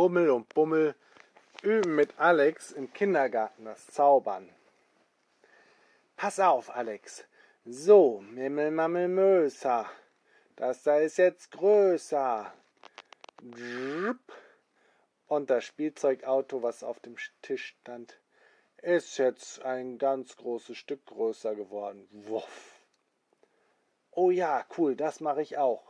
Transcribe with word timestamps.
Rummel 0.00 0.30
und 0.30 0.48
Bummel 0.54 0.94
üben 1.60 1.94
mit 1.94 2.18
Alex 2.18 2.72
im 2.72 2.90
Kindergarten 2.90 3.66
das 3.66 3.86
Zaubern. 3.88 4.48
Pass 6.16 6.40
auf, 6.40 6.74
Alex. 6.74 7.26
So, 7.66 8.22
Mimmel, 8.22 8.70
Mammel, 8.70 9.08
Möser. 9.08 9.90
Das 10.56 10.84
da 10.84 10.96
ist 10.96 11.18
jetzt 11.18 11.50
größer. 11.50 12.50
Und 15.26 15.50
das 15.50 15.64
Spielzeugauto, 15.66 16.62
was 16.62 16.82
auf 16.82 17.00
dem 17.00 17.16
Tisch 17.42 17.76
stand, 17.82 18.18
ist 18.78 19.18
jetzt 19.18 19.60
ein 19.60 19.98
ganz 19.98 20.34
großes 20.34 20.78
Stück 20.78 21.04
größer 21.04 21.54
geworden. 21.54 22.08
Wuff. 22.10 22.80
Oh 24.12 24.30
ja, 24.30 24.64
cool, 24.78 24.96
das 24.96 25.20
mache 25.20 25.42
ich 25.42 25.58
auch. 25.58 25.89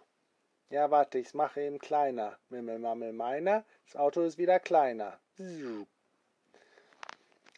Ja, 0.70 0.88
warte, 0.92 1.18
ich 1.18 1.34
mache 1.34 1.62
eben 1.62 1.80
kleiner. 1.80 2.38
Mimmel, 2.48 2.78
Mammel, 2.78 3.12
meiner. 3.12 3.64
Das 3.86 3.96
Auto 3.96 4.22
ist 4.22 4.38
wieder 4.38 4.60
kleiner. 4.60 5.18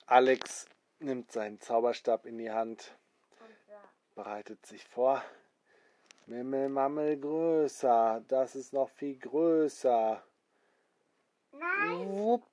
Alex 0.07 0.67
nimmt 0.99 1.31
seinen 1.31 1.61
Zauberstab 1.61 2.25
in 2.25 2.39
die 2.39 2.51
Hand, 2.51 2.97
bereitet 4.15 4.65
sich 4.65 4.87
vor. 4.87 5.23
Mimmel, 6.25 6.71
Mammel, 6.71 7.19
größer. 7.19 8.25
Das 8.29 8.57
ist 8.57 8.73
noch 8.73 8.89
viel 8.89 9.19
größer. 9.19 10.23
Nein. 11.53 12.09
Wupp. 12.17 12.47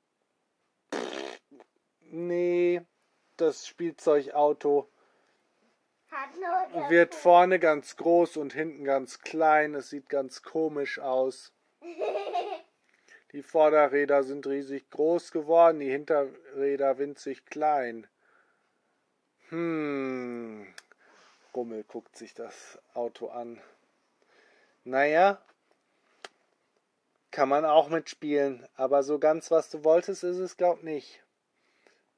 Nee, 2.02 2.82
das 3.38 3.66
Spielzeugauto 3.66 4.90
wird 6.90 7.16
vorne 7.16 7.60
ganz 7.60 7.96
groß 7.96 8.38
und 8.38 8.54
hinten 8.54 8.84
ganz 8.84 9.22
klein. 9.22 9.76
Es 9.76 9.90
sieht 9.90 10.10
ganz 10.10 10.44
komisch 10.44 11.00
aus. 11.00 11.52
Die 13.32 13.44
Vorderräder 13.44 14.24
sind 14.24 14.48
riesig 14.48 14.90
groß 14.90 15.32
geworden, 15.32 15.82
die 15.82 15.92
Hinterräder 15.92 16.98
winzig 16.98 17.46
klein. 17.46 18.08
Hm. 19.50 20.66
Rummel 21.54 21.84
guckt 21.84 22.18
sich 22.18 22.34
das 22.34 22.80
Auto 22.96 23.28
an. 23.28 23.62
Naja, 24.84 25.40
kann 27.30 27.50
man 27.50 27.66
auch 27.66 27.90
mitspielen, 27.90 28.68
aber 28.76 29.04
so 29.04 29.20
ganz 29.20 29.52
was 29.52 29.70
du 29.70 29.84
wolltest, 29.84 30.24
ist 30.24 30.38
es 30.38 30.58
glaub 30.58 30.82
nicht. 30.82 31.24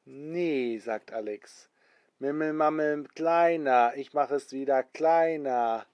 Nee, 0.06 0.78
sagt 0.78 1.12
Alex. 1.12 1.71
Mimmelmammel 2.22 3.08
kleiner, 3.16 3.94
ich 3.96 4.14
mache 4.14 4.36
es 4.36 4.52
wieder 4.52 4.84
kleiner. 4.84 5.88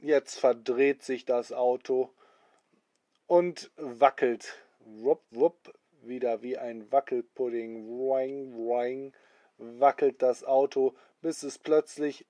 Jetzt 0.00 0.40
verdreht 0.40 1.02
sich 1.02 1.26
das 1.26 1.52
Auto 1.52 2.10
und 3.26 3.70
wackelt. 3.76 4.58
Wupp, 4.80 5.20
wupp, 5.30 5.74
wieder 6.00 6.40
wie 6.40 6.56
ein 6.56 6.90
Wackelpudding. 6.90 7.86
Roing, 7.86 8.54
roing, 8.54 9.12
wackelt 9.58 10.22
das 10.22 10.42
Auto, 10.44 10.94
bis 11.20 11.42
es 11.42 11.58
plötzlich 11.58 12.24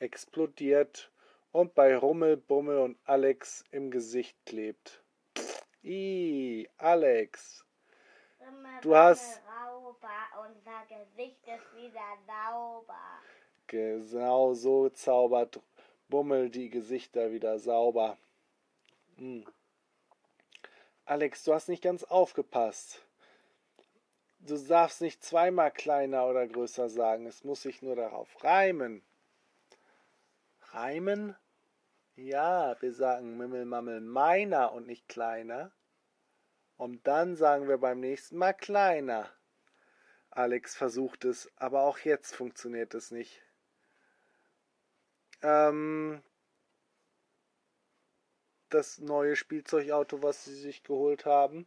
explodiert 0.00 1.12
und 1.52 1.76
bei 1.76 1.96
Rummel, 1.96 2.36
Bummel 2.36 2.78
und 2.78 2.98
Alex 3.04 3.64
im 3.70 3.92
Gesicht 3.92 4.36
klebt. 4.46 5.00
Ih, 5.84 6.68
Alex, 6.76 7.64
Du 8.82 8.96
hast- 8.96 9.42
Sauber, 10.00 10.48
unser 10.48 10.86
Gesicht 10.86 11.46
ist 11.46 11.76
wieder 11.76 12.16
sauber. 12.26 13.20
genau 13.66 14.54
so 14.54 14.88
zaubert 14.88 15.60
Bummel 16.08 16.50
die 16.50 16.70
Gesichter 16.70 17.32
wieder 17.32 17.58
sauber. 17.58 18.16
Hm. 19.16 19.46
Alex, 21.04 21.44
du 21.44 21.54
hast 21.54 21.68
nicht 21.68 21.82
ganz 21.82 22.04
aufgepasst. 22.04 23.04
Du 24.38 24.56
darfst 24.56 25.02
nicht 25.02 25.22
zweimal 25.22 25.70
kleiner 25.70 26.26
oder 26.26 26.46
größer 26.46 26.88
sagen. 26.88 27.26
Es 27.26 27.44
muss 27.44 27.62
sich 27.62 27.82
nur 27.82 27.94
darauf 27.94 28.42
reimen. 28.42 29.02
Reimen? 30.72 31.36
Ja, 32.16 32.80
wir 32.80 32.92
sagen 32.92 33.36
Mimmelmammel 33.36 34.00
meiner 34.00 34.72
und 34.72 34.86
nicht 34.86 35.08
kleiner. 35.08 35.72
Und 36.76 37.06
dann 37.06 37.36
sagen 37.36 37.68
wir 37.68 37.78
beim 37.78 38.00
nächsten 38.00 38.38
Mal 38.38 38.54
kleiner. 38.54 39.30
Alex 40.30 40.76
versucht 40.76 41.24
es, 41.24 41.50
aber 41.56 41.82
auch 41.82 41.98
jetzt 41.98 42.34
funktioniert 42.34 42.94
es 42.94 43.10
nicht. 43.10 43.42
Ähm, 45.42 46.22
das 48.68 48.98
neue 48.98 49.34
Spielzeugauto, 49.36 50.22
was 50.22 50.44
sie 50.44 50.54
sich 50.54 50.84
geholt 50.84 51.26
haben, 51.26 51.66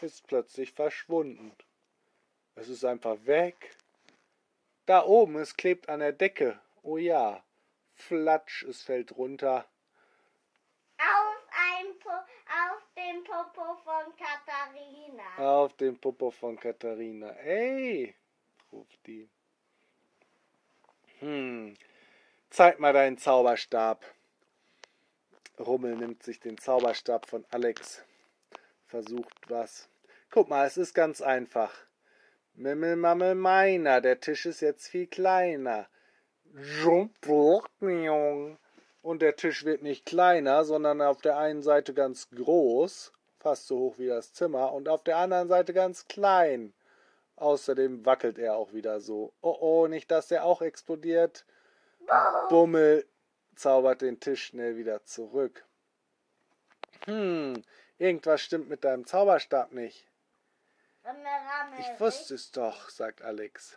ist 0.00 0.26
plötzlich 0.26 0.72
verschwunden. 0.72 1.54
Es 2.54 2.68
ist 2.68 2.84
einfach 2.84 3.24
weg. 3.24 3.76
Da 4.86 5.04
oben, 5.04 5.36
es 5.36 5.56
klebt 5.56 5.88
an 5.88 6.00
der 6.00 6.12
Decke. 6.12 6.60
Oh 6.82 6.96
ja. 6.96 7.44
Flatsch, 7.94 8.64
es 8.64 8.82
fällt 8.82 9.16
runter. 9.16 9.68
Auf, 10.98 11.36
ein 11.50 11.98
po 12.00 12.10
auf 12.10 12.82
den 12.96 13.22
Popo 13.22 13.76
von 13.92 14.12
Katharina. 14.16 15.22
Auf 15.36 15.74
den 15.74 15.98
Popo 15.98 16.30
von 16.30 16.58
Katharina. 16.58 17.30
Ey, 17.44 18.14
ruft 18.72 19.06
die. 19.06 19.28
Hm, 21.18 21.76
zeig 22.50 22.78
mal 22.78 22.92
deinen 22.92 23.18
Zauberstab. 23.18 24.04
Rummel 25.58 25.96
nimmt 25.96 26.22
sich 26.22 26.40
den 26.40 26.56
Zauberstab 26.58 27.28
von 27.28 27.44
Alex. 27.50 28.02
Versucht 28.86 29.50
was. 29.50 29.88
Guck 30.30 30.48
mal, 30.48 30.66
es 30.66 30.78
ist 30.78 30.94
ganz 30.94 31.20
einfach. 31.20 31.72
Mimmelmammel 32.54 33.34
meiner, 33.34 34.00
der 34.00 34.20
Tisch 34.20 34.46
ist 34.46 34.60
jetzt 34.60 34.88
viel 34.88 35.06
kleiner. 35.06 35.86
Und 39.02 39.22
der 39.22 39.36
Tisch 39.36 39.64
wird 39.64 39.82
nicht 39.82 40.06
kleiner, 40.06 40.64
sondern 40.64 41.02
auf 41.02 41.20
der 41.20 41.36
einen 41.38 41.62
Seite 41.62 41.94
ganz 41.94 42.28
groß, 42.30 43.12
fast 43.42 43.66
so 43.66 43.78
hoch 43.78 43.98
wie 43.98 44.06
das 44.06 44.32
Zimmer, 44.32 44.72
und 44.72 44.88
auf 44.88 45.02
der 45.02 45.18
anderen 45.18 45.48
Seite 45.48 45.72
ganz 45.74 46.06
klein. 46.08 46.72
Außerdem 47.36 48.06
wackelt 48.06 48.38
er 48.38 48.54
auch 48.56 48.72
wieder 48.72 49.00
so. 49.00 49.32
Oh 49.40 49.56
oh, 49.60 49.86
nicht, 49.88 50.10
dass 50.10 50.30
er 50.30 50.44
auch 50.44 50.62
explodiert. 50.62 51.44
Bummel 52.48 53.06
zaubert 53.56 54.02
den 54.02 54.20
Tisch 54.20 54.46
schnell 54.46 54.76
wieder 54.76 55.04
zurück. 55.04 55.64
Hm, 57.04 57.62
irgendwas 57.98 58.40
stimmt 58.42 58.68
mit 58.68 58.84
deinem 58.84 59.06
Zauberstab 59.06 59.72
nicht. 59.72 60.06
Ich 61.80 62.00
wusste 62.00 62.34
es 62.34 62.52
doch, 62.52 62.90
sagt 62.90 63.22
Alex. 63.22 63.76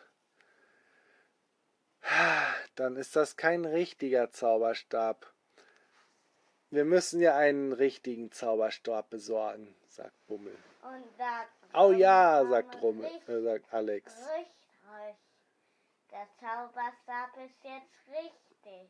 Dann 2.76 2.98
ist 2.98 3.16
das 3.16 3.36
kein 3.36 3.66
richtiger 3.66 4.32
Zauberstab. 4.32 5.34
Wir 6.72 6.86
müssen 6.86 7.22
ja 7.22 7.38
einen 7.38 7.74
richtigen 7.74 8.32
Zauberstab 8.32 9.10
besorgen, 9.10 9.76
sagt 9.88 10.26
Bummel. 10.28 10.58
Und 10.82 11.18
sagt 11.18 11.52
Oh 11.74 11.92
ja, 11.92 12.46
sagt 12.46 12.82
Rummel, 12.82 13.10
äh, 13.28 13.42
sagt 13.42 13.74
Alex. 13.74 14.16
Richtig. 14.16 15.16
Der 16.12 16.28
Zauberstab 16.40 17.36
ist 17.46 17.64
jetzt 17.64 18.08
richtig. 18.08 18.90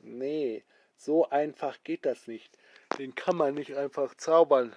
Nee, 0.00 0.64
so 0.96 1.28
einfach 1.30 1.82
geht 1.84 2.04
das 2.04 2.26
nicht. 2.26 2.58
Den 2.98 3.14
kann 3.14 3.36
man 3.36 3.54
nicht 3.54 3.76
einfach 3.76 4.14
zaubern. 4.16 4.74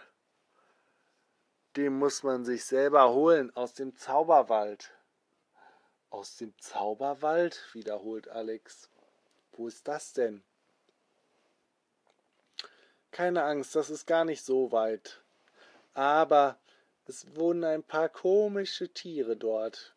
Den 1.76 1.98
muss 1.98 2.22
man 2.24 2.46
sich 2.46 2.66
selber 2.66 3.14
holen 3.14 3.56
aus 3.56 3.74
dem 3.74 3.96
Zauberwald. 3.96 4.92
Aus 6.10 6.38
dem 6.38 6.54
Zauberwald? 6.60 7.70
wiederholt 7.74 8.28
Alex. 8.28 8.90
Wo 9.54 9.68
ist 9.68 9.88
das 9.88 10.14
denn? 10.14 10.44
Keine 13.12 13.44
Angst, 13.44 13.76
das 13.76 13.90
ist 13.90 14.06
gar 14.08 14.26
nicht 14.26 14.44
so 14.44 14.72
weit. 14.72 15.22
Aber 15.94 16.58
es 17.06 17.36
wohnen 17.36 17.64
ein 17.66 17.84
paar 17.84 18.08
komische 18.08 18.90
Tiere 18.94 19.36
dort. 19.36 19.94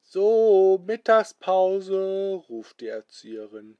So, 0.00 0.82
Mittagspause, 0.86 2.42
ruft 2.48 2.80
die 2.80 2.88
Erzieherin. 2.88 3.76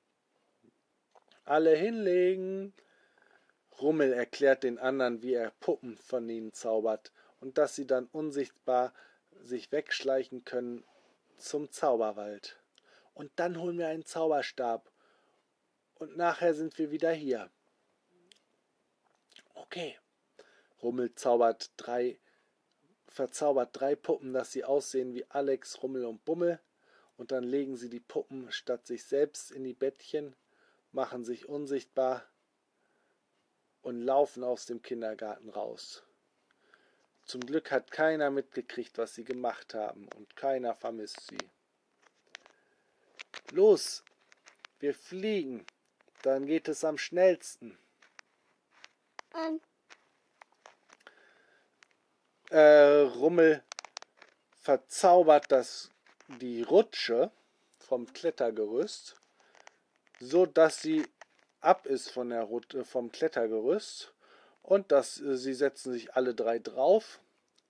Alle 1.44 1.74
hinlegen. 1.74 2.74
Rummel 3.80 4.12
erklärt 4.12 4.62
den 4.62 4.78
anderen, 4.78 5.22
wie 5.22 5.32
er 5.32 5.50
Puppen 5.60 5.96
von 5.96 6.28
ihnen 6.28 6.52
zaubert 6.52 7.10
und 7.40 7.58
dass 7.58 7.74
sie 7.74 7.86
dann 7.86 8.06
unsichtbar 8.12 8.92
sich 9.40 9.72
wegschleichen 9.72 10.44
können 10.44 10.84
zum 11.38 11.70
Zauberwald. 11.70 12.60
Und 13.14 13.32
dann 13.36 13.58
holen 13.58 13.78
wir 13.78 13.88
einen 13.88 14.04
Zauberstab. 14.04 14.91
Und 16.02 16.16
nachher 16.16 16.52
sind 16.52 16.76
wir 16.78 16.90
wieder 16.90 17.12
hier. 17.12 17.48
Okay. 19.54 19.96
Rummel 20.82 21.14
zaubert 21.14 21.70
drei, 21.76 22.18
verzaubert 23.06 23.70
drei 23.72 23.94
Puppen, 23.94 24.32
dass 24.32 24.50
sie 24.50 24.64
aussehen 24.64 25.14
wie 25.14 25.24
Alex, 25.30 25.80
Rummel 25.80 26.04
und 26.06 26.24
Bummel. 26.24 26.58
Und 27.16 27.30
dann 27.30 27.44
legen 27.44 27.76
sie 27.76 27.88
die 27.88 28.00
Puppen 28.00 28.50
statt 28.50 28.84
sich 28.84 29.04
selbst 29.04 29.52
in 29.52 29.62
die 29.62 29.74
Bettchen 29.74 30.34
machen 30.90 31.24
sich 31.24 31.48
unsichtbar 31.48 32.28
und 33.82 34.00
laufen 34.00 34.42
aus 34.42 34.66
dem 34.66 34.82
Kindergarten 34.82 35.50
raus. 35.50 36.02
Zum 37.26 37.42
Glück 37.42 37.70
hat 37.70 37.92
keiner 37.92 38.32
mitgekriegt, 38.32 38.98
was 38.98 39.14
sie 39.14 39.22
gemacht 39.22 39.72
haben, 39.72 40.08
und 40.16 40.34
keiner 40.34 40.74
vermisst 40.74 41.28
sie. 41.28 41.38
Los, 43.52 44.02
wir 44.80 44.94
fliegen, 44.94 45.64
dann 46.22 46.46
geht 46.46 46.68
es 46.68 46.84
am 46.84 46.98
schnellsten. 46.98 47.76
Und 49.32 49.62
Äh, 52.52 53.08
Rummel 53.16 53.62
verzaubert 54.60 55.50
das, 55.50 55.88
die 56.28 56.60
Rutsche 56.60 57.30
vom 57.78 58.12
Klettergerüst, 58.12 59.16
so 60.20 60.44
dass 60.44 60.82
sie 60.82 61.06
ab 61.62 61.86
ist 61.86 62.10
von 62.10 62.28
der 62.28 62.42
Rut 62.42 62.74
äh, 62.74 62.84
vom 62.84 63.10
Klettergerüst 63.10 64.12
und 64.60 64.92
dass 64.92 65.18
äh, 65.18 65.38
sie 65.38 65.54
setzen 65.54 65.94
sich 65.94 66.14
alle 66.14 66.34
drei 66.34 66.58
drauf 66.58 67.20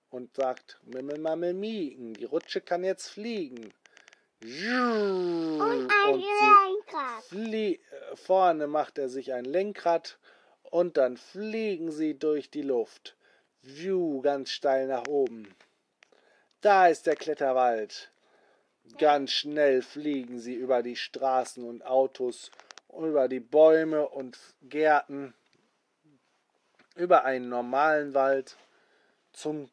und 0.09 0.35
sagt 0.35 0.81
Mimmel 0.83 1.17
Mammel 1.17 1.53
Mieken, 1.53 2.13
die 2.15 2.25
Rutsche 2.25 2.59
kann 2.59 2.83
jetzt 2.83 3.07
fliegen. 3.07 3.73
und 5.61 5.89
Und 6.09 6.21
sie 6.21 7.29
flie 7.29 7.79
vorne 8.15 8.67
macht 8.67 8.97
er 8.97 9.09
sich 9.09 9.33
ein 9.33 9.45
Lenkrad 9.45 10.17
und 10.63 10.97
dann 10.97 11.17
fliegen 11.17 11.91
sie 11.91 12.17
durch 12.17 12.49
die 12.49 12.61
Luft. 12.61 13.15
View, 13.61 14.21
ganz 14.21 14.49
steil 14.49 14.87
nach 14.87 15.07
oben. 15.07 15.55
Da 16.61 16.87
ist 16.87 17.07
der 17.07 17.15
Kletterwald. 17.15 18.11
Ganz 18.97 19.31
schnell 19.31 19.81
fliegen 19.81 20.39
sie 20.39 20.55
über 20.55 20.83
die 20.83 20.95
Straßen 20.95 21.63
und 21.63 21.85
Autos, 21.85 22.51
über 22.89 23.27
die 23.27 23.39
Bäume 23.39 24.07
und 24.07 24.37
Gärten, 24.61 25.33
über 26.95 27.23
einen 27.23 27.49
normalen 27.49 28.13
Wald 28.13 28.57
zum 29.31 29.69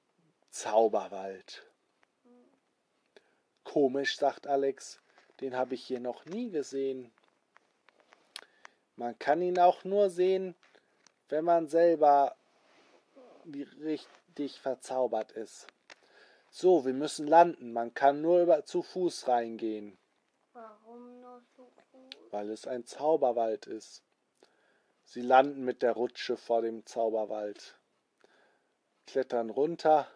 Zauberwald. 0.50 1.66
Komisch, 3.64 4.16
sagt 4.16 4.46
Alex, 4.46 5.00
den 5.40 5.56
habe 5.56 5.75
ich 5.75 5.84
hier 5.84 6.00
noch 6.00 6.25
nie 6.25 6.50
gesehen. 6.50 7.12
Man 9.00 9.19
kann 9.19 9.41
ihn 9.41 9.58
auch 9.58 9.82
nur 9.85 10.11
sehen, 10.11 10.55
wenn 11.31 11.43
man 11.47 11.69
selber 11.69 12.37
richtig 13.81 14.61
verzaubert 14.61 15.32
ist. 15.32 15.67
So, 16.50 16.85
wir 16.85 16.93
müssen 16.93 17.26
landen. 17.26 17.73
Man 17.73 17.94
kann 17.94 18.20
nur 18.20 18.43
über, 18.43 18.67
zu 18.67 18.82
Fuß 18.82 19.26
reingehen, 19.26 19.97
Warum 20.52 21.19
nur 21.23 21.41
so 21.56 21.62
gut? 21.93 22.14
weil 22.31 22.50
es 22.50 22.67
ein 22.67 22.85
Zauberwald 22.85 23.67
ist. 23.67 24.02
Sie 25.05 25.23
landen 25.23 25.64
mit 25.64 25.81
der 25.81 25.93
Rutsche 25.93 26.37
vor 26.37 26.61
dem 26.61 26.85
Zauberwald, 26.85 27.79
klettern 29.06 29.49
runter 29.49 30.08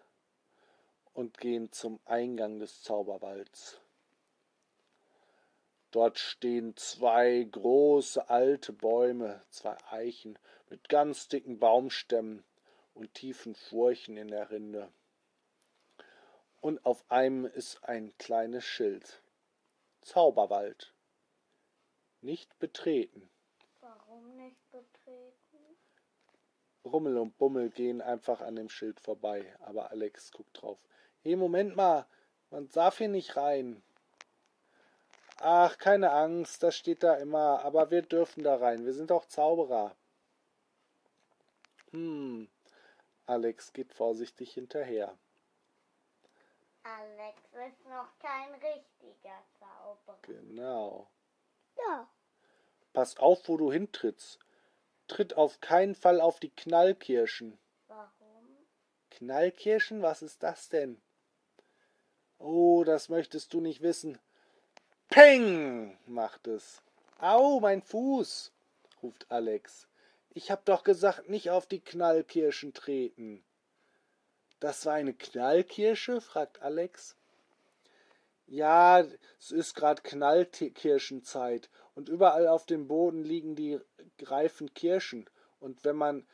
und 1.15 1.39
gehen 1.39 1.73
zum 1.73 2.01
Eingang 2.05 2.59
des 2.59 2.83
Zauberwalds. 2.83 3.81
Dort 5.95 6.19
stehen 6.19 6.77
zwei 6.77 7.47
große 7.49 8.29
alte 8.29 8.73
Bäume, 8.73 9.41
zwei 9.51 9.77
Eichen 9.93 10.37
mit 10.69 10.89
ganz 10.89 11.29
dicken 11.29 11.61
Baumstämmen 11.61 12.43
und 12.95 13.15
tiefen 13.15 13.55
Furchen 13.55 14.17
in 14.17 14.27
der 14.27 14.51
Rinde. 14.51 14.93
Und 16.61 16.85
auf 16.85 17.09
einem 17.13 17.45
ist 17.45 17.85
ein 17.85 18.13
kleines 18.19 18.65
Schild. 18.65 19.23
Zauberwald. 20.01 20.93
Nicht 22.23 22.59
betreten. 22.59 23.31
Warum 23.81 24.35
nicht 24.35 24.69
betreten? 24.73 25.77
Rummel 26.85 27.19
und 27.19 27.39
Bummel 27.39 27.71
gehen 27.71 28.03
einfach 28.03 28.41
an 28.41 28.57
dem 28.57 28.69
Schild 28.69 28.99
vorbei, 28.99 29.55
aber 29.61 29.93
Alex 29.93 30.33
guckt 30.33 30.61
drauf. 30.61 30.81
Hey, 31.23 31.37
Moment 31.37 31.77
mal, 31.77 32.05
man 32.51 32.69
darf 32.71 32.99
hier 32.99 33.07
nicht 33.07 33.37
rein. 33.37 33.81
Ach, 35.39 35.77
keine 35.79 36.13
Angst, 36.13 36.63
das 36.63 36.77
steht 36.77 37.03
da 37.03 37.15
immer, 37.17 37.65
aber 37.65 37.91
wir 37.91 38.03
dürfen 38.03 38.45
da 38.45 38.57
rein, 38.57 38.85
wir 38.87 38.95
sind 38.95 39.11
doch 39.11 39.27
Zauberer. 39.27 39.97
Hm, 41.91 42.49
Alex 43.27 43.73
geht 43.73 43.93
vorsichtig 43.93 44.53
hinterher. 44.53 45.17
Alex 46.83 47.43
ist 47.53 47.85
noch 47.87 48.19
kein 48.19 48.53
richtiger 48.55 49.43
Zauberer. 49.59 50.19
Genau. 50.23 51.09
Ja. 51.79 52.09
Pass 52.93 53.17
auf, 53.17 53.49
wo 53.49 53.57
du 53.57 53.73
hintrittst. 53.73 54.39
Tritt 55.09 55.37
auf 55.37 55.61
keinen 55.61 55.95
Fall 55.95 56.21
auf 56.21 56.41
die 56.41 56.51
Knallkirschen. 56.51 57.59
Warum? 57.89 58.67
Knallkirschen? 59.11 60.03
Was 60.03 60.23
ist 60.23 60.43
das 60.43 60.69
denn? 60.69 61.01
Oh, 62.39 62.85
das 62.85 63.09
möchtest 63.09 63.55
du 63.55 63.61
nicht 63.61 63.81
wissen. 63.81 64.19
Peng! 65.09 65.97
macht 66.07 66.47
es. 66.47 66.83
Au, 67.19 67.61
mein 67.61 67.83
Fuß! 67.83 68.53
ruft 69.03 69.31
Alex. 69.31 69.87
Ich 70.31 70.51
hab 70.51 70.65
doch 70.65 70.83
gesagt, 70.83 71.29
nicht 71.29 71.51
auf 71.51 71.67
die 71.67 71.81
Knallkirschen 71.81 72.75
treten. 72.75 73.45
Das 74.61 74.87
war 74.87 74.95
eine 74.95 75.15
Knallkirsche? 75.15 76.21
fragt 76.21 76.63
Alex. 76.63 77.17
Ja, 78.47 79.01
es 79.39 79.51
ist 79.51 79.75
grad 79.75 80.05
Knallkirschenzeit 80.05 81.71
und 81.95 82.09
überall 82.09 82.47
auf 82.49 82.67
dem 82.67 82.89
Boden 82.89 83.25
liegen 83.25 83.57
die 83.57 83.81
reifen 84.21 84.75
Kirschen. 84.75 85.29
Und 85.61 85.85
wenn 85.85 85.97
man 85.97 86.27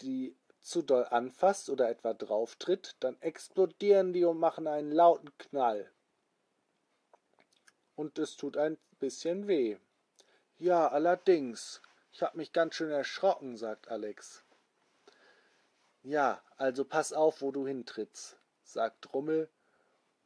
die 0.00 0.36
zu 0.60 0.82
doll 0.82 1.06
anfasst 1.06 1.70
oder 1.70 1.88
etwa 1.88 2.14
drauftritt, 2.14 2.96
dann 3.00 3.16
explodieren 3.20 4.12
die 4.12 4.24
und 4.24 4.38
machen 4.38 4.66
einen 4.66 4.92
lauten 4.92 5.36
Knall. 5.38 5.90
Und 7.98 8.16
es 8.20 8.36
tut 8.36 8.56
ein 8.56 8.78
bisschen 9.00 9.48
weh. 9.48 9.76
Ja, 10.56 10.86
allerdings. 10.86 11.82
Ich 12.12 12.22
hab 12.22 12.36
mich 12.36 12.52
ganz 12.52 12.76
schön 12.76 12.92
erschrocken, 12.92 13.56
sagt 13.56 13.88
Alex. 13.88 14.44
Ja, 16.04 16.40
also 16.56 16.84
pass 16.84 17.12
auf, 17.12 17.42
wo 17.42 17.50
du 17.50 17.66
hintrittst, 17.66 18.36
sagt 18.62 19.12
Rummel 19.12 19.48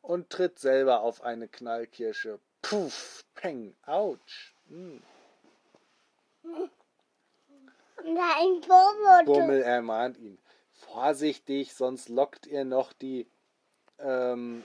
und 0.02 0.28
tritt 0.28 0.58
selber 0.58 1.00
auf 1.00 1.22
eine 1.22 1.48
Knallkirsche. 1.48 2.40
Puff, 2.60 3.24
peng, 3.34 3.74
ouch. 3.86 4.52
Hm. 4.68 5.02
Nein, 8.04 8.60
Bobo. 8.60 9.24
Bummel 9.24 9.62
ermahnt 9.62 10.18
ihn. 10.18 10.38
Vorsichtig, 10.72 11.72
sonst 11.72 12.10
lockt 12.10 12.46
ihr 12.46 12.66
noch 12.66 12.92
die, 12.92 13.26
ähm, 13.98 14.62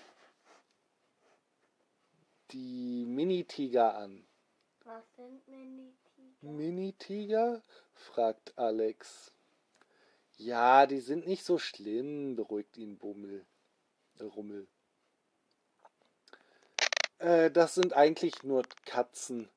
die 2.52 3.06
Minitiger 3.06 3.96
an. 3.96 4.26
Was 4.86 5.04
sind 5.16 5.48
Mini-Tiger? 5.48 6.38
Minitiger? 6.42 7.62
fragt 7.94 8.58
Alex. 8.58 9.32
Ja, 10.38 10.86
die 10.86 11.00
sind 11.00 11.26
nicht 11.28 11.44
so 11.44 11.58
schlimm, 11.58 12.36
beruhigt 12.36 12.78
ihn 12.78 12.98
Bummel. 12.98 13.46
Rummel. 14.22 14.68
Äh, 17.20 17.50
das 17.52 17.76
sind 17.76 17.94
eigentlich 17.94 18.44
nur 18.44 18.64
Katzen, 18.86 19.50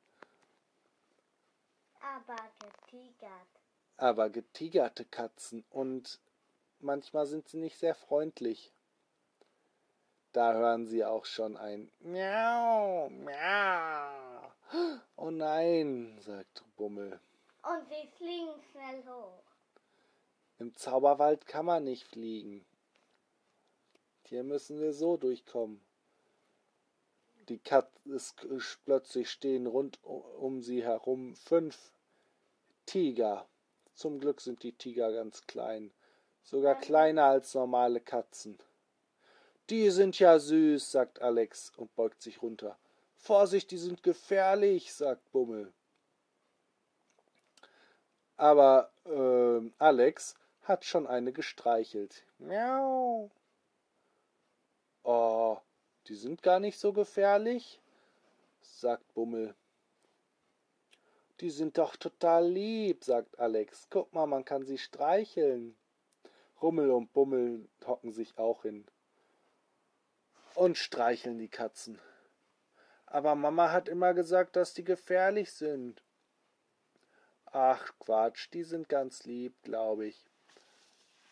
Aber 2.01 2.37
getigert. 2.59 3.49
aber 3.99 4.31
getigerte 4.31 5.05
Katzen 5.05 5.65
und 5.71 6.19
manchmal 6.81 7.27
sind 7.27 7.49
sie 7.49 7.59
nicht 7.59 7.79
sehr 7.79 7.95
freundlich. 7.95 8.73
Da 10.33 10.53
hören 10.53 10.87
sie 10.87 11.05
auch 11.05 11.25
schon 11.25 11.57
ein 11.57 11.91
Miau, 12.01 13.09
Miau. 13.11 14.53
Oh 15.17 15.31
nein, 15.31 16.17
sagt 16.21 16.65
Bummel. 16.77 17.19
Und 17.63 17.89
sie 17.89 18.09
fliegen 18.17 18.63
schnell 18.71 19.03
hoch. 19.07 19.43
Im 20.59 20.77
Zauberwald 20.77 21.47
kann 21.47 21.67
man 21.67 21.85
nicht 21.85 22.07
fliegen. 22.07 22.65
Hier 24.23 24.45
müssen 24.45 24.79
wir 24.79 24.93
so 24.93 25.17
durchkommen. 25.17 25.85
Die 27.49 27.59
Katze 27.59 28.09
ist 28.11 28.37
plötzlich 28.85 29.29
stehen 29.29 29.67
rund 29.67 29.99
um 30.05 30.63
sie 30.63 30.85
herum 30.85 31.35
fünf 31.35 31.93
Tiger. 32.87 33.49
Zum 33.95 34.21
Glück 34.21 34.41
sind 34.41 34.63
die 34.63 34.73
Tiger 34.73 35.13
ganz 35.13 35.47
klein, 35.49 35.93
sogar 36.45 36.77
kleiner 36.77 37.25
als 37.25 37.55
normale 37.55 38.01
Katzen. 38.01 38.57
Die 39.71 39.89
sind 39.91 40.19
ja 40.19 40.37
süß, 40.37 40.91
sagt 40.91 41.23
Alex 41.23 41.73
und 41.77 41.95
beugt 41.95 42.21
sich 42.23 42.43
runter. 42.43 42.77
Vorsicht, 43.15 43.71
die 43.71 43.79
sind 43.79 44.03
gefährlich, 44.03 44.93
sagt 44.93 45.31
Bummel. 45.31 45.73
Aber 48.37 48.91
äh, 49.05 49.71
Alex 49.79 50.35
hat 50.63 50.85
schon 50.85 51.07
eine 51.07 51.33
gestreichelt. 51.33 52.25
Miau. 52.39 53.31
Oh, 55.05 55.59
die 56.09 56.17
sind 56.17 56.43
gar 56.43 56.59
nicht 56.59 56.77
so 56.81 56.93
gefährlich, 56.93 57.81
sagt 58.63 59.15
Bummel. 59.15 59.55
Die 61.39 61.51
sind 61.51 61.79
doch 61.79 61.95
total 61.95 62.49
lieb, 62.49 63.05
sagt 63.05 63.39
Alex. 63.39 63.87
Guck 63.89 64.13
mal, 64.13 64.27
man 64.27 64.45
kann 64.45 64.65
sie 64.65 64.79
streicheln. 64.79 65.77
Rummel 66.61 66.91
und 66.91 67.13
Bummel 67.13 67.69
hocken 67.87 68.11
sich 68.11 68.37
auch 68.37 68.63
hin 68.63 68.85
und 70.61 70.77
streicheln 70.77 71.39
die 71.39 71.49
Katzen. 71.49 71.99
Aber 73.07 73.35
Mama 73.35 73.73
hat 73.73 73.89
immer 73.89 74.13
gesagt, 74.13 74.57
dass 74.57 74.75
die 74.75 74.85
gefährlich 74.85 75.55
sind. 75.55 76.03
Ach 77.47 77.95
Quatsch, 77.99 78.51
die 78.53 78.63
sind 78.65 78.91
ganz 78.91 79.25
lieb, 79.25 79.55
glaube 79.63 80.05
ich. 80.09 80.23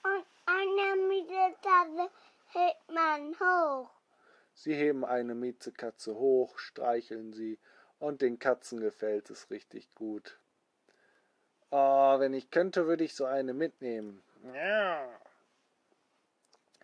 Und 0.03 0.25
eine 0.47 1.09
Miezekatze 1.09 2.11
hebt 2.55 2.91
man 2.91 3.39
hoch. 3.39 3.91
Sie 4.55 4.75
heben 4.75 5.05
eine 5.05 5.35
Miezekatze 5.35 6.15
hoch, 6.15 6.59
streicheln 6.59 7.35
sie, 7.35 7.59
und 7.99 8.23
den 8.23 8.39
Katzen 8.39 8.81
gefällt 8.81 9.29
es 9.29 9.51
richtig 9.51 9.95
gut. 9.95 10.39
Oh, 11.71 12.19
wenn 12.19 12.33
ich 12.33 12.51
könnte, 12.51 12.87
würde 12.87 13.05
ich 13.05 13.15
so 13.15 13.27
eine 13.27 13.53
mitnehmen. 13.53 14.23
Ja, 14.55 15.07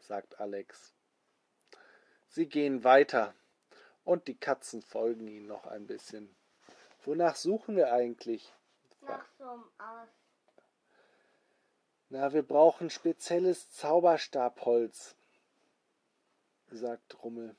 sagt 0.02 0.38
Alex. 0.38 0.93
Sie 2.34 2.46
gehen 2.46 2.82
weiter, 2.82 3.32
und 4.04 4.26
die 4.26 4.34
Katzen 4.34 4.82
folgen 4.82 5.28
ihnen 5.28 5.46
noch 5.46 5.68
ein 5.68 5.86
bisschen. 5.86 6.34
Wonach 7.04 7.36
suchen 7.36 7.76
wir 7.76 7.92
eigentlich? 7.92 8.52
Nach 9.02 9.24
so 9.38 9.44
einem 9.44 9.64
Ast. 9.78 10.10
Na, 12.08 12.32
wir 12.32 12.42
brauchen 12.42 12.90
spezielles 12.90 13.70
Zauberstabholz, 13.70 15.14
sagt 16.72 17.22
Rummel. 17.22 17.54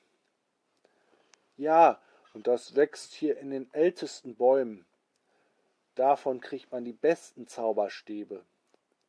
Ja, 1.56 2.02
und 2.34 2.46
das 2.46 2.76
wächst 2.76 3.14
hier 3.14 3.38
in 3.38 3.52
den 3.52 3.74
ältesten 3.74 4.36
Bäumen. 4.36 4.86
Davon 5.96 6.42
kriegt 6.42 6.70
man 6.74 6.84
die 6.84 6.92
besten 6.92 7.48
Zauberstäbe, 7.48 8.44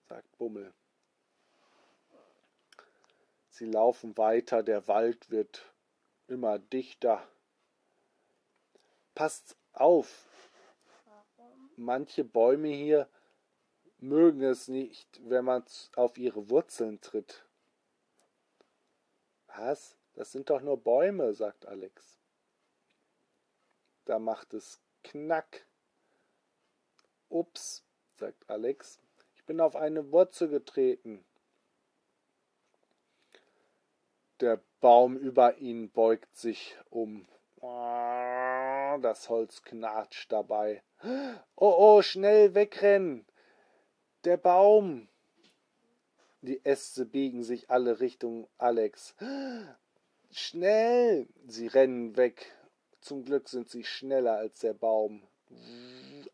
sagt 0.09 0.39
Bummel. 0.39 0.73
Sie 3.57 3.65
laufen 3.65 4.19
weiter, 4.19 4.63
der 4.63 4.87
Wald 4.87 5.31
wird 5.31 5.73
immer 6.27 6.59
dichter. 6.59 7.27
Passt 9.15 9.57
auf, 9.73 10.29
manche 11.75 12.23
Bäume 12.23 12.69
hier 12.69 13.09
mögen 13.97 14.43
es 14.43 14.69
nicht, 14.69 15.09
wenn 15.27 15.47
man 15.47 15.65
auf 15.95 16.19
ihre 16.19 16.51
Wurzeln 16.51 17.01
tritt. 17.01 17.47
Was? 19.47 19.97
Das 20.13 20.33
sind 20.33 20.51
doch 20.51 20.61
nur 20.61 20.77
Bäume, 20.77 21.33
sagt 21.33 21.65
Alex. 21.65 22.21
Da 24.05 24.19
macht 24.19 24.53
es 24.53 24.83
Knack. 25.03 25.65
Ups, 27.31 27.87
sagt 28.17 28.51
Alex. 28.51 29.01
Ich 29.35 29.47
bin 29.47 29.63
auf 29.63 29.77
eine 29.77 30.13
Wurzel 30.13 30.51
getreten. 30.51 31.25
Der 34.41 34.61
Baum 34.81 35.17
über 35.17 35.57
ihn 35.59 35.91
beugt 35.91 36.37
sich 36.37 36.77
um. 36.91 37.27
Das 37.61 39.31
Holz 39.31 39.63
knatscht 39.63 40.31
dabei. 40.31 40.83
Oh, 41.57 41.75
oh, 41.79 42.03
schnell 42.03 42.55
wegrennen! 42.55 43.27
Der 44.25 44.37
Baum! 44.37 45.09
Die 46.43 46.65
Äste 46.65 47.07
biegen 47.07 47.45
sich 47.45 47.71
alle 47.71 48.01
Richtung 48.01 48.47
Alex. 48.59 49.15
Schnell! 50.31 51.29
Sie 51.47 51.67
rennen 51.67 52.17
weg. 52.17 52.55
Zum 53.01 53.25
Glück 53.25 53.49
sind 53.49 53.71
sie 53.71 53.85
schneller 53.85 54.37
als 54.37 54.61
der 54.61 54.75
Baum. 54.75 55.27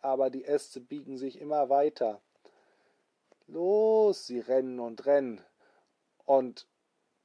Aber 0.01 0.29
die 0.31 0.45
Äste 0.45 0.81
biegen 0.81 1.19
sich 1.19 1.41
immer 1.41 1.69
weiter. 1.69 2.21
Los! 3.47 4.27
Sie 4.27 4.41
rennen 4.41 4.81
und 4.81 5.07
rennen. 5.07 5.41
Und 6.25 6.67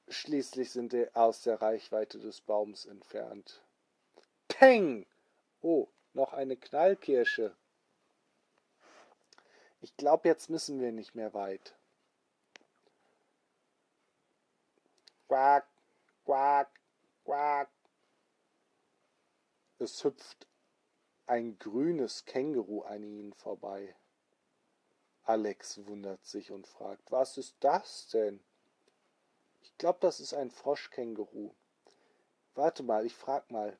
schließlich 0.07 0.71
sind 0.71 0.91
sie 0.91 1.13
aus 1.15 1.41
der 1.41 1.61
Reichweite 1.61 2.19
des 2.19 2.41
Baums 2.41 2.85
entfernt. 2.85 3.61
Peng! 4.47 5.05
Oh, 5.61 5.87
noch 6.13 6.33
eine 6.33 6.55
Knallkirsche. 6.55 7.55
Ich 9.81 9.95
glaube, 9.97 10.27
jetzt 10.27 10.49
müssen 10.49 10.79
wir 10.79 10.91
nicht 10.91 11.15
mehr 11.15 11.33
weit. 11.33 11.75
Quack, 15.27 15.67
quack, 16.25 16.69
quack. 17.25 17.69
Es 19.79 20.03
hüpft 20.03 20.47
ein 21.27 21.59
grünes 21.59 22.25
Känguru 22.25 22.81
an 22.81 23.03
ihnen 23.03 23.33
vorbei. 23.33 23.95
Alex 25.23 25.85
wundert 25.85 26.25
sich 26.25 26.51
und 26.51 26.65
fragt, 26.65 27.11
was 27.11 27.37
ist 27.37 27.57
das 27.59 28.07
denn? 28.07 28.39
Ich 29.77 29.79
glaube, 29.79 29.99
das 30.01 30.19
ist 30.19 30.33
ein 30.33 30.49
Froschkänguru. 30.49 31.53
Warte 32.55 32.81
mal, 32.81 33.05
ich 33.05 33.13
frag 33.13 33.51
mal. 33.51 33.77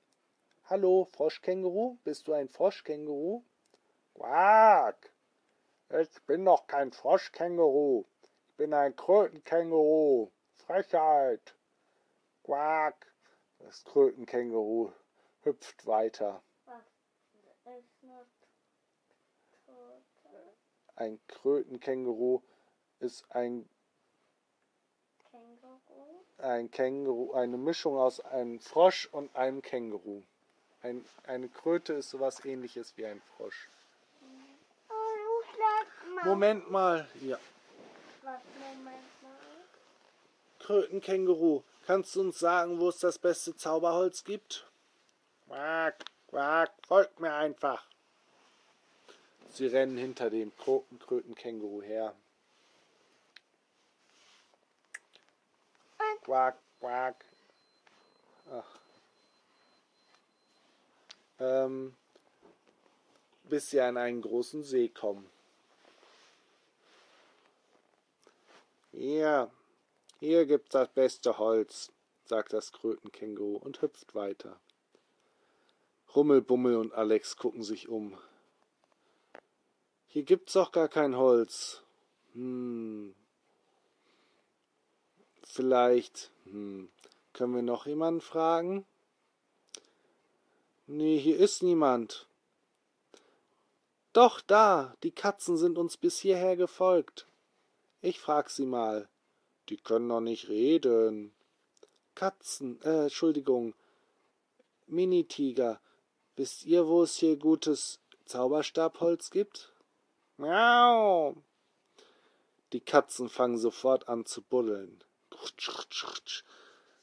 Hallo, 0.66 1.06
Froschkänguru? 1.06 1.98
Bist 2.04 2.28
du 2.28 2.34
ein 2.34 2.50
Froschkänguru? 2.50 3.44
Quack! 4.14 5.12
Ich 5.90 6.22
bin 6.28 6.46
doch 6.46 6.68
kein 6.68 6.92
Froschkänguru. 6.92 8.06
Ich 8.48 8.56
bin 8.58 8.76
ein 8.76 8.96
Krötenkänguru. 8.96 10.30
Frechheit. 10.54 11.56
Quack. 12.44 13.12
Das 13.58 13.84
Krötenkänguru 13.84 14.92
hüpft 15.42 15.88
weiter. 15.88 16.44
Ein 20.96 21.20
Krötenkänguru 21.28 22.44
ist 23.00 23.26
ein? 23.32 23.68
Ein 26.38 26.70
Känguru, 26.72 27.34
eine 27.34 27.58
Mischung 27.58 27.98
aus 27.98 28.20
einem 28.20 28.60
Frosch 28.60 29.08
und 29.12 29.36
einem 29.36 29.62
Känguru. 29.62 30.22
Ein, 30.82 31.04
eine 31.26 31.50
Kröte 31.50 31.94
ist 31.94 32.10
sowas 32.10 32.44
ähnliches 32.46 32.96
wie 32.98 33.06
ein 33.06 33.22
Frosch. 33.36 33.70
Moment 36.24 36.70
mal. 36.70 37.08
Ja. 37.22 37.40
Krötenkänguru, 40.60 41.64
kannst 41.86 42.16
du 42.16 42.22
uns 42.22 42.40
sagen, 42.40 42.80
wo 42.80 42.90
es 42.90 43.00
das 43.00 43.18
beste 43.18 43.56
Zauberholz 43.56 44.24
gibt? 44.24 44.70
Quack, 45.48 46.04
quack, 46.28 46.74
folgt 46.86 47.20
mir 47.20 47.34
einfach. 47.34 47.88
Sie 49.50 49.68
rennen 49.68 49.98
hinter 49.98 50.30
dem 50.30 50.52
Krötenkänguru 50.58 51.82
her. 51.82 52.14
Quack, 56.24 56.58
quack. 56.80 57.26
Ach. 58.52 58.80
Ähm, 61.40 61.96
bis 63.44 63.70
sie 63.70 63.82
an 63.82 63.98
einen 63.98 64.22
großen 64.22 64.64
See 64.64 64.90
kommen. 64.90 65.30
Hier, 68.92 69.52
hier 70.20 70.46
gibt's 70.46 70.72
das 70.72 70.90
beste 70.90 71.38
Holz, 71.38 71.92
sagt 72.26 72.54
das 72.54 72.72
Krötenkänguru 72.72 73.58
und 73.58 73.82
hüpft 73.82 74.16
weiter. 74.16 74.60
Rummel, 76.16 76.42
Bummel 76.42 76.78
und 76.78 76.94
Alex 76.94 77.38
gucken 77.38 77.64
sich 77.64 77.90
um. 77.90 78.18
Hier 80.08 80.24
gibt's 80.24 80.54
doch 80.54 80.72
gar 80.72 80.88
kein 80.88 81.16
Holz. 81.16 81.84
Hm. 82.34 83.14
Vielleicht, 85.58 86.30
hm. 86.44 86.88
Können 87.34 87.56
wir 87.56 87.64
noch 87.64 87.88
jemanden 87.88 88.22
fragen? 88.22 88.86
Nee, 90.86 91.18
hier 91.18 91.40
ist 91.40 91.64
niemand. 91.64 92.28
Doch 94.14 94.40
da, 94.40 94.96
die 95.02 95.10
Katzen 95.10 95.58
sind 95.58 95.80
uns 95.80 95.98
bis 95.98 96.20
hierher 96.20 96.58
gefolgt. 96.58 97.26
Ich 98.02 98.20
frag 98.20 98.52
sie 98.52 98.68
mal. 98.68 99.10
Die 99.70 99.78
können 99.78 100.08
doch 100.10 100.20
nicht 100.20 100.48
reden. 100.48 101.34
Katzen, 102.14 102.80
äh, 102.84 103.06
Entschuldigung. 103.06 103.74
Minitiger, 104.86 105.82
wisst 106.36 106.66
ihr, 106.66 106.88
wo 106.88 107.02
es 107.02 107.16
hier 107.16 107.36
gutes 107.36 108.00
Zauberstabholz 108.26 109.32
gibt? 109.32 109.74
Miau. 110.38 111.36
Die 112.74 112.82
Katzen 112.82 113.28
fangen 113.28 113.58
sofort 113.58 114.08
an 114.08 114.24
zu 114.24 114.44
buddeln. 114.44 115.04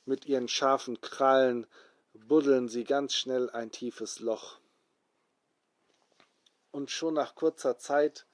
Mit 0.04 0.26
ihren 0.26 0.48
scharfen 0.48 1.00
Krallen 1.00 1.66
buddeln 2.12 2.68
sie 2.68 2.84
ganz 2.84 3.14
schnell 3.14 3.50
ein 3.50 3.70
tiefes 3.70 4.20
Loch. 4.20 4.58
Und 6.70 6.90
schon 6.90 7.14
nach 7.14 7.34
kurzer 7.34 7.78
Zeit 7.78 8.26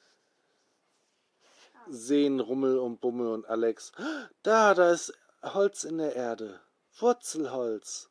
sehen 1.89 2.41
Rummel 2.41 2.79
und 2.79 3.01
Bummel 3.01 3.29
und 3.29 3.47
Alex. 3.47 3.93
Da, 4.43 4.75
da 4.75 4.93
ist 4.93 5.13
Holz 5.43 5.85
in 5.85 5.99
der 5.99 6.17
Erde. 6.17 6.61
Wurzelholz. 6.99 8.11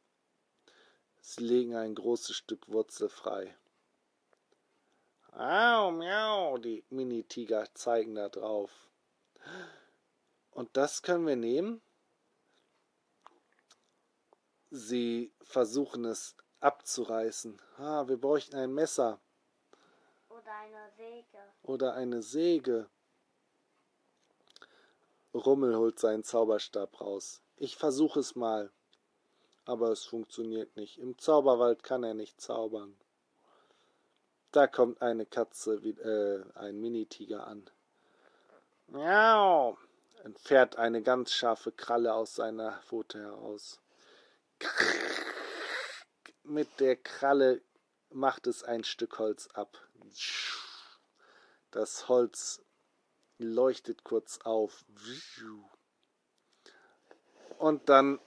Sie 1.21 1.43
legen 1.43 1.75
ein 1.75 1.95
großes 1.95 2.35
Stück 2.35 2.67
Wurzel 2.69 3.09
frei. 3.09 3.55
Miau, 5.35 5.91
miau, 5.91 6.57
die 6.57 6.83
Mini-Tiger 6.89 7.67
zeigen 7.73 8.15
da 8.15 8.29
drauf. 8.29 8.71
Und 10.51 10.75
das 10.75 11.01
können 11.01 11.25
wir 11.27 11.35
nehmen. 11.35 11.81
Sie 14.71 15.31
versuchen 15.41 16.05
es 16.05 16.35
abzureißen. 16.59 17.59
Ah, 17.77 18.07
wir 18.07 18.17
bräuchten 18.17 18.55
ein 18.55 18.73
Messer 18.73 19.19
Oder 20.29 20.53
eine 20.55 20.91
Säge. 20.95 21.37
oder 21.63 21.93
eine 21.93 22.21
Säge. 22.21 22.89
Rummel 25.33 25.75
holt 25.75 25.99
seinen 25.99 26.23
Zauberstab 26.23 26.99
raus. 27.01 27.41
Ich 27.55 27.77
versuche 27.77 28.19
es 28.19 28.35
mal. 28.35 28.71
Aber 29.65 29.89
es 29.91 30.03
funktioniert 30.03 30.75
nicht. 30.75 30.97
Im 30.97 31.17
Zauberwald 31.19 31.83
kann 31.83 32.03
er 32.03 32.15
nicht 32.15 32.41
zaubern. 32.41 32.97
Da 34.51 34.65
kommt 34.65 34.99
eine 35.01 35.27
Katze, 35.27 35.83
wie- 35.83 35.91
äh, 35.99 36.43
ein 36.55 36.79
Minitiger 36.81 37.45
an. 37.45 37.69
Miau! 38.87 39.77
Entfährt 40.39 40.77
eine 40.77 41.03
ganz 41.03 41.33
scharfe 41.33 41.71
Kralle 41.71 42.13
aus 42.13 42.35
seiner 42.35 42.81
Pfote 42.81 43.19
heraus. 43.19 43.79
Mit 46.43 46.79
der 46.79 46.95
Kralle 46.95 47.61
macht 48.09 48.47
es 48.47 48.63
ein 48.63 48.83
Stück 48.83 49.19
Holz 49.19 49.47
ab. 49.53 49.77
Das 51.71 52.07
Holz 52.07 52.63
leuchtet 53.37 54.03
kurz 54.03 54.39
auf. 54.43 54.83
Und 57.59 57.89
dann 57.89 58.19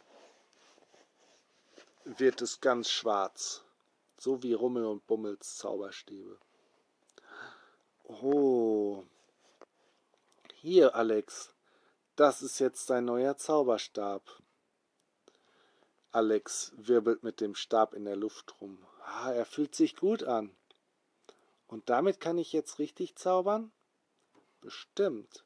wird 2.05 2.41
es 2.43 2.61
ganz 2.61 2.91
schwarz. 2.91 3.65
So 4.19 4.43
wie 4.43 4.53
Rummel 4.53 4.85
und 4.85 5.07
Bummels 5.07 5.57
Zauberstäbe. 5.57 6.39
Oh. 8.05 9.03
Hier, 10.55 10.95
Alex. 10.95 11.53
Das 12.17 12.43
ist 12.43 12.59
jetzt 12.59 12.91
dein 12.91 13.05
neuer 13.05 13.37
Zauberstab. 13.37 14.23
Alex 16.11 16.73
wirbelt 16.77 17.23
mit 17.23 17.41
dem 17.41 17.55
Stab 17.55 17.95
in 17.95 18.05
der 18.05 18.17
Luft 18.17 18.61
rum. 18.61 18.85
Ah, 19.05 19.33
er 19.33 19.47
fühlt 19.47 19.75
sich 19.75 19.97
gut 19.97 20.23
an. 20.23 20.55
Und 21.67 21.89
damit 21.89 22.21
kann 22.21 22.37
ich 22.37 22.53
jetzt 22.53 22.79
richtig 22.79 23.17
zaubern? 23.17 23.73
Bestimmt. 24.61 25.45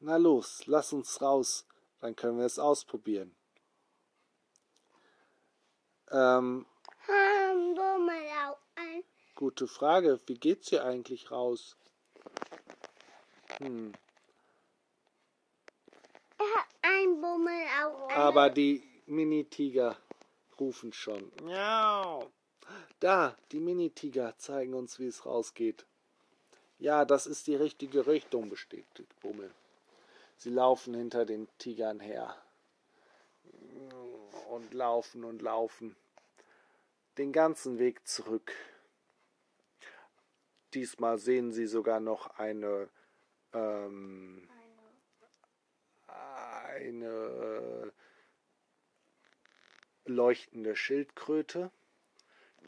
Na 0.00 0.16
los, 0.16 0.66
lass 0.66 0.92
uns 0.92 1.20
raus, 1.20 1.66
dann 2.00 2.16
können 2.16 2.38
wir 2.38 2.46
es 2.46 2.58
ausprobieren. 2.58 3.36
Ähm, 6.10 6.66
Hm, 7.06 7.76
gute 9.34 9.66
Frage. 9.66 10.20
Wie 10.26 10.38
geht's 10.38 10.68
hier 10.68 10.84
eigentlich 10.84 11.30
raus? 11.30 11.76
Hm. 13.58 13.92
Er 16.82 17.02
hat 17.24 17.34
ein 17.36 17.38
Bummel 17.38 17.66
auf 17.84 18.10
ein. 18.10 18.16
Aber 18.16 18.50
die 18.50 18.82
Mini-Tiger 19.06 19.96
rufen 20.58 20.92
schon. 20.92 21.32
Miau. 21.42 22.30
Da, 23.00 23.36
die 23.52 23.60
Mini-Tiger 23.60 24.36
zeigen 24.38 24.74
uns, 24.74 24.98
wie 24.98 25.06
es 25.06 25.26
rausgeht. 25.26 25.84
Ja, 26.78 27.04
das 27.04 27.26
ist 27.26 27.46
die 27.46 27.56
richtige 27.56 28.06
Richtung, 28.06 28.48
bestätigt 28.48 29.20
Bummel. 29.20 29.50
Sie 30.36 30.50
laufen 30.50 30.94
hinter 30.94 31.24
den 31.24 31.48
Tigern 31.58 32.00
her. 32.00 32.36
Und 34.50 34.74
laufen 34.74 35.24
und 35.24 35.42
laufen. 35.42 35.96
Den 37.18 37.32
ganzen 37.32 37.78
Weg 37.78 38.06
zurück. 38.06 38.52
Diesmal 40.74 41.18
sehen 41.18 41.52
sie 41.52 41.66
sogar 41.66 42.00
noch 42.00 42.38
eine, 42.38 42.88
ähm, 43.52 44.48
eine 46.74 47.92
leuchtende 50.04 50.76
Schildkröte. 50.76 51.70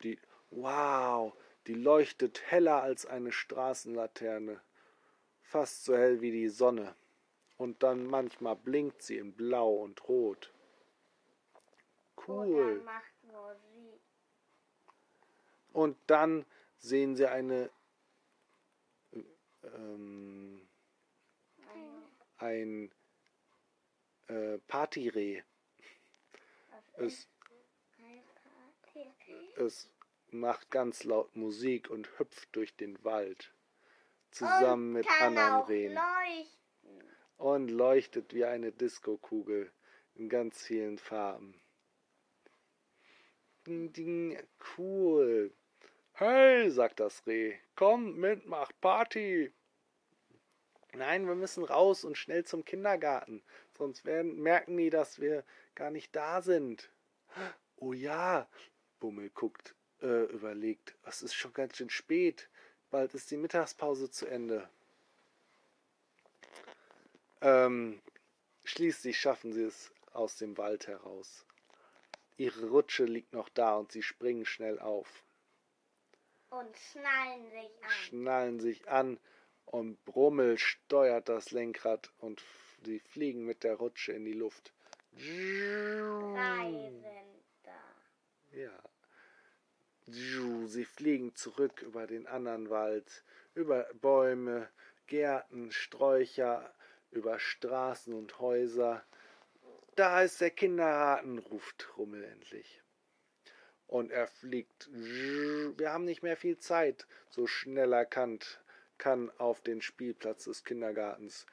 Die, 0.02 0.18
wow, 0.50 1.32
die 1.66 1.74
leuchtet 1.74 2.42
heller 2.50 2.82
als 2.82 3.06
eine 3.06 3.32
Straßenlaterne. 3.32 4.60
Fast 5.42 5.84
so 5.84 5.96
hell 5.96 6.20
wie 6.20 6.32
die 6.32 6.48
Sonne. 6.48 6.94
Und 7.56 7.82
dann 7.82 8.06
manchmal 8.06 8.56
blinkt 8.56 9.02
sie 9.02 9.18
in 9.18 9.32
Blau 9.32 9.74
und 9.74 10.08
Rot. 10.08 10.52
Cool. 12.26 12.82
Und 15.72 15.96
dann 16.06 16.44
sehen 16.78 17.16
sie 17.16 17.26
eine 17.26 17.70
ähm, 19.62 20.66
ein 22.38 22.90
äh, 24.28 24.58
Partyreh. 24.66 25.42
Es, 26.94 27.28
es 29.56 29.90
macht 30.30 30.70
ganz 30.70 31.04
laut 31.04 31.34
Musik 31.36 31.90
und 31.90 32.18
hüpft 32.18 32.54
durch 32.54 32.74
den 32.76 33.02
Wald. 33.04 33.52
Zusammen 34.30 34.88
Und 34.88 34.92
mit 34.92 35.20
anderen 35.20 35.62
Rehen. 35.62 35.94
leuchten. 35.94 37.10
Und 37.36 37.68
leuchtet 37.68 38.34
wie 38.34 38.44
eine 38.44 38.72
Diskokugel 38.72 39.72
in 40.14 40.28
ganz 40.28 40.62
vielen 40.62 40.98
Farben. 40.98 41.60
Ding, 43.66 43.92
ding, 43.92 44.38
cool. 44.76 45.52
Hey, 46.12 46.70
sagt 46.70 47.00
das 47.00 47.26
Reh, 47.26 47.56
kommt 47.74 48.16
mit, 48.16 48.46
macht 48.46 48.80
Party. 48.80 49.52
Nein, 50.94 51.26
wir 51.26 51.34
müssen 51.34 51.64
raus 51.64 52.04
und 52.04 52.16
schnell 52.16 52.44
zum 52.44 52.64
Kindergarten, 52.64 53.42
sonst 53.76 54.04
werden, 54.04 54.40
merken 54.42 54.76
die, 54.76 54.90
dass 54.90 55.20
wir 55.20 55.44
gar 55.74 55.90
nicht 55.90 56.14
da 56.16 56.42
sind. 56.42 56.90
Oh 57.76 57.92
ja, 57.92 58.48
Bummel 59.00 59.30
guckt, 59.30 59.74
äh, 60.00 60.24
überlegt, 60.32 60.94
es 61.04 61.22
ist 61.22 61.34
schon 61.34 61.52
ganz 61.52 61.76
schön 61.76 61.90
spät, 61.90 62.48
bald 62.90 63.14
ist 63.14 63.30
die 63.30 63.36
Mittagspause 63.36 64.10
zu 64.10 64.26
Ende. 64.26 64.68
Ähm, 67.40 68.00
schließlich 68.64 69.18
schaffen 69.18 69.52
sie 69.52 69.64
es 69.64 69.92
aus 70.12 70.36
dem 70.36 70.56
Wald 70.56 70.86
heraus. 70.86 71.44
Ihre 72.38 72.68
Rutsche 72.68 73.04
liegt 73.04 73.32
noch 73.32 73.48
da 73.50 73.76
und 73.76 73.92
sie 73.92 74.02
springen 74.02 74.44
schnell 74.46 74.78
auf, 74.78 75.24
Und 76.50 76.76
schnallen 76.76 77.50
sich 77.50 77.84
an. 77.84 77.90
schnallen 77.90 78.60
sich 78.60 78.88
an 78.88 79.18
und 79.66 80.02
Brummel 80.04 80.58
steuert 80.58 81.28
das 81.28 81.50
Lenkrad 81.50 82.10
und 82.18 82.42
sie 82.84 83.00
fliegen 83.00 83.44
mit 83.44 83.64
der 83.64 83.74
Rutsche 83.74 84.12
in 84.12 84.24
die 84.24 84.32
Luft. 84.32 84.72
Drei 85.12 86.90
sind 86.90 87.44
da. 87.62 87.82
Ja. 88.52 88.82
Sie 90.06 90.84
fliegen 90.84 91.34
zurück 91.34 91.82
über 91.82 92.06
den 92.06 92.26
anderen 92.26 92.70
Wald, 92.70 93.24
über 93.54 93.88
Bäume, 93.94 94.68
Gärten, 95.06 95.72
Sträucher, 95.72 96.72
über 97.10 97.38
Straßen 97.38 98.12
und 98.12 98.38
Häuser. 98.38 99.04
Da 99.96 100.22
ist 100.22 100.40
der 100.40 100.50
Kindergarten, 100.50 101.38
ruft 101.38 101.96
Rummel 101.96 102.22
endlich. 102.22 102.82
Und 103.86 104.10
er 104.10 104.26
fliegt. 104.26 104.88
Wir 104.92 105.92
haben 105.92 106.04
nicht 106.04 106.22
mehr 106.22 106.36
viel 106.36 106.58
Zeit. 106.58 107.06
So 107.30 107.46
schnell 107.46 107.92
er 107.92 108.04
kann, 108.04 108.40
kann 108.98 109.30
auf 109.38 109.60
den 109.60 109.80
Spielplatz 109.80 110.44
des 110.44 110.64
Kindergartens. 110.64 111.46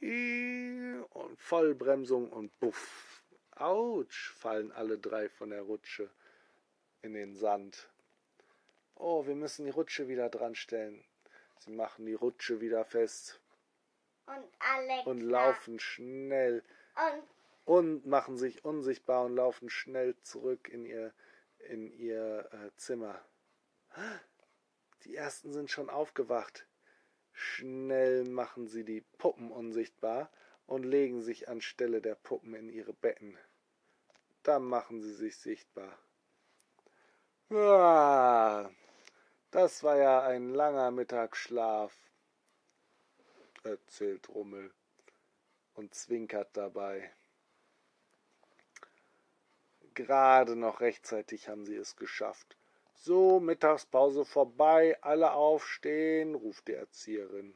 Und 0.00 1.36
Vollbremsung 1.38 2.30
und 2.30 2.58
buff. 2.60 3.22
Autsch, 3.52 4.32
fallen 4.32 4.72
alle 4.72 4.98
drei 4.98 5.28
von 5.28 5.50
der 5.50 5.62
Rutsche 5.62 6.10
in 7.02 7.14
den 7.14 7.34
Sand. 7.36 7.88
Oh, 8.96 9.26
wir 9.26 9.34
müssen 9.34 9.64
die 9.64 9.70
Rutsche 9.70 10.08
wieder 10.08 10.28
dran 10.28 10.54
stellen. 10.54 11.04
Sie 11.58 11.72
machen 11.72 12.06
die 12.06 12.14
Rutsche 12.14 12.60
wieder 12.60 12.84
fest 12.84 13.40
Und 14.26 14.44
Alexa. 14.58 15.10
und 15.10 15.20
laufen 15.20 15.78
schnell 15.78 16.62
Und 16.96 17.22
und 17.64 18.06
machen 18.06 18.36
sich 18.36 18.64
unsichtbar 18.64 19.24
und 19.24 19.36
laufen 19.36 19.70
schnell 19.70 20.14
zurück 20.22 20.68
in 20.68 20.84
ihr 20.84 21.14
in 21.58 21.90
ihr 21.90 22.48
äh, 22.52 22.70
Zimmer. 22.76 23.24
Die 25.04 25.16
ersten 25.16 25.52
sind 25.52 25.70
schon 25.70 25.88
aufgewacht. 25.88 26.66
Schnell 27.34 28.24
machen 28.24 28.68
sie 28.68 28.84
die 28.84 29.00
Puppen 29.18 29.50
unsichtbar 29.50 30.30
und 30.66 30.84
legen 30.84 31.20
sich 31.20 31.48
anstelle 31.48 32.00
der 32.00 32.14
Puppen 32.14 32.54
in 32.54 32.68
ihre 32.68 32.92
Betten. 32.92 33.36
Dann 34.44 34.64
machen 34.64 35.02
sie 35.02 35.12
sich 35.12 35.36
sichtbar. 35.36 35.98
Ah, 37.50 38.70
das 39.50 39.82
war 39.82 39.96
ja 39.96 40.22
ein 40.22 40.54
langer 40.54 40.90
Mittagsschlaf, 40.92 41.92
erzählt 43.64 44.28
Rummel 44.28 44.72
und 45.74 45.94
zwinkert 45.94 46.56
dabei. 46.56 47.12
Gerade 49.94 50.56
noch 50.56 50.80
rechtzeitig 50.80 51.48
haben 51.48 51.66
sie 51.66 51.76
es 51.76 51.96
geschafft. 51.96 52.56
So, 53.06 53.38
Mittagspause 53.38 54.24
vorbei, 54.24 54.96
alle 55.02 55.32
aufstehen, 55.32 56.34
ruft 56.34 56.68
die 56.68 56.72
Erzieherin. 56.72 57.54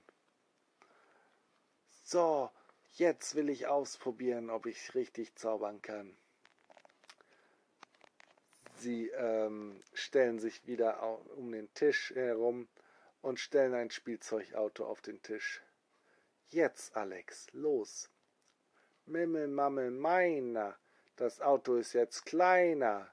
So, 2.04 2.50
jetzt 2.96 3.34
will 3.34 3.48
ich 3.48 3.66
ausprobieren, 3.66 4.50
ob 4.50 4.66
ich 4.66 4.94
richtig 4.94 5.34
zaubern 5.36 5.80
kann. 5.80 6.14
Sie 8.74 9.08
ähm, 9.08 9.82
stellen 9.94 10.38
sich 10.38 10.66
wieder 10.66 11.02
um 11.38 11.50
den 11.50 11.72
Tisch 11.72 12.10
herum 12.10 12.68
und 13.22 13.40
stellen 13.40 13.72
ein 13.72 13.90
Spielzeugauto 13.90 14.84
auf 14.84 15.00
den 15.00 15.22
Tisch. 15.22 15.62
Jetzt, 16.50 16.94
Alex, 16.94 17.46
los. 17.54 18.10
Mimmel, 19.06 19.48
Mammel, 19.48 19.92
meiner. 19.92 20.76
Das 21.16 21.40
Auto 21.40 21.76
ist 21.76 21.94
jetzt 21.94 22.26
kleiner. 22.26 23.10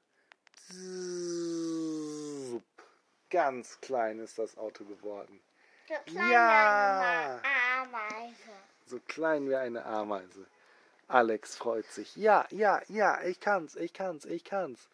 Zzzz, 0.68 2.25
ganz 3.36 3.82
klein 3.82 4.20
ist 4.20 4.40
das 4.40 4.58
Auto 4.58 4.86
geworden. 4.86 5.42
So 5.90 5.96
klein 6.06 6.32
Ja. 6.32 7.02
wie 7.02 7.06
eine 7.06 7.42
Ameise. 7.82 8.52
So 8.86 9.00
klein 9.10 9.50
wie 9.50 9.56
eine 9.56 9.86
Ameise. 9.86 10.46
Alex 11.10 11.58
freut 11.58 11.86
sich. 11.88 12.16
Ja, 12.16 12.46
ja, 12.50 12.82
ja, 12.88 13.22
ich 13.24 13.42
kann's, 13.42 13.76
ich 13.76 13.92
kann's, 13.92 14.24
ich 14.24 14.46
kann's. 14.46 14.88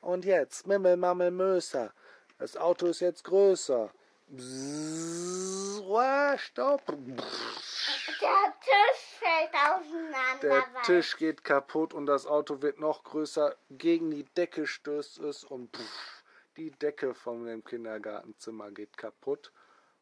Und 0.00 0.24
jetzt, 0.24 0.66
Mimmel, 0.66 0.96
Mammel, 0.96 1.30
Möser. 1.30 1.92
Das 2.38 2.56
Auto 2.56 2.86
ist 2.86 3.00
jetzt 3.00 3.22
größer. 3.22 3.90
Bzzz, 4.26 5.80
uah, 5.86 6.36
stopp. 6.38 6.82
Der 6.86 8.54
Tisch 8.64 9.04
fällt 9.20 9.54
auseinander. 9.54 10.66
Der 10.74 10.82
Tisch 10.82 11.16
geht 11.16 11.44
kaputt 11.44 11.94
und 11.94 12.06
das 12.06 12.26
Auto 12.26 12.62
wird 12.62 12.80
noch 12.80 13.04
größer. 13.04 13.54
Gegen 13.70 14.10
die 14.10 14.24
Decke 14.24 14.66
stößt 14.66 15.18
es 15.18 15.44
und 15.44 15.74
pff, 15.76 16.09
die 16.60 16.70
Decke 16.72 17.14
von 17.14 17.46
dem 17.46 17.64
Kindergartenzimmer 17.64 18.70
geht 18.70 18.96
kaputt. 18.98 19.50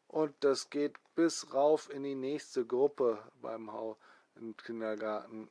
Und 0.09 0.35
das 0.43 0.69
geht 0.69 0.97
bis 1.15 1.53
rauf 1.53 1.89
in 1.89 2.03
die 2.03 2.15
nächste 2.15 2.65
Gruppe 2.65 3.23
beim 3.41 3.71
Hau 3.71 3.97
im 4.35 4.57
Kindergarten. 4.57 5.49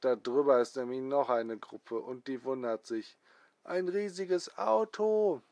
Da 0.00 0.16
drüber 0.16 0.60
ist 0.60 0.76
nämlich 0.76 1.02
noch 1.02 1.28
eine 1.28 1.58
Gruppe 1.58 1.98
und 1.98 2.26
die 2.26 2.42
wundert 2.42 2.86
sich. 2.86 3.18
Ein 3.64 3.88
riesiges 3.88 4.56
Auto. 4.56 5.42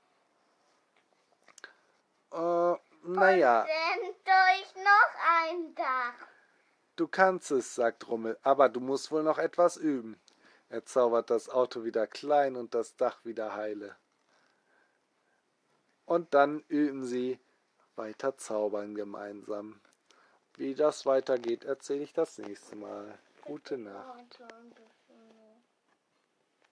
Äh, 2.33 2.75
naja. 3.03 3.67
Durch 4.25 4.75
noch 4.77 5.13
ein 5.43 5.75
Dach. 5.75 6.27
Du 6.97 7.09
kannst 7.09 7.51
es, 7.51 7.75
sagt 7.75 8.09
Rummel, 8.09 8.39
aber 8.43 8.69
du 8.69 8.81
musst 8.81 9.11
wohl 9.11 9.23
noch 9.23 9.39
etwas 9.39 9.77
üben. 9.77 10.19
Er 10.71 10.87
zaubert 10.87 11.31
das 11.31 11.49
Auto 11.49 11.85
wieder 11.85 12.07
klein 12.07 12.55
und 12.55 12.75
das 12.75 12.97
Dach 12.97 13.25
wieder 13.25 13.55
heile. 13.55 13.97
Und 16.05 16.33
dann 16.33 16.61
üben 16.69 17.05
sie 17.05 17.41
weiter 17.97 18.37
zaubern 18.39 18.95
gemeinsam. 18.95 19.81
Wie 20.55 20.75
das 20.75 21.07
weitergeht, 21.07 21.65
erzähle 21.65 22.05
ich 22.05 22.13
das 22.13 22.39
nächste 22.39 22.77
Mal. 22.77 23.19
Gute 23.43 23.79
Nacht. 23.79 24.41
Und. 24.41 25.00